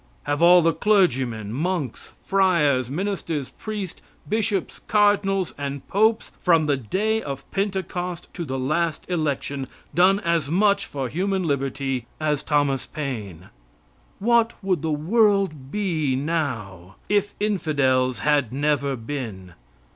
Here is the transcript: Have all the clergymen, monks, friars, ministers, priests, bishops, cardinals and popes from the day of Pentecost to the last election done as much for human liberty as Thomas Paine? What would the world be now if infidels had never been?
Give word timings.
Have 0.23 0.41
all 0.41 0.63
the 0.63 0.73
clergymen, 0.73 1.53
monks, 1.53 2.15
friars, 2.23 2.89
ministers, 2.89 3.49
priests, 3.51 4.01
bishops, 4.27 4.81
cardinals 4.87 5.53
and 5.59 5.87
popes 5.87 6.31
from 6.39 6.65
the 6.65 6.75
day 6.75 7.21
of 7.21 7.45
Pentecost 7.51 8.27
to 8.33 8.43
the 8.43 8.57
last 8.57 9.07
election 9.11 9.67
done 9.93 10.19
as 10.21 10.49
much 10.49 10.87
for 10.87 11.07
human 11.07 11.43
liberty 11.43 12.07
as 12.19 12.41
Thomas 12.41 12.87
Paine? 12.87 13.49
What 14.17 14.53
would 14.63 14.81
the 14.81 14.89
world 14.89 15.69
be 15.71 16.15
now 16.15 16.95
if 17.07 17.35
infidels 17.39 18.21
had 18.21 18.51
never 18.51 18.95
been? 18.95 19.53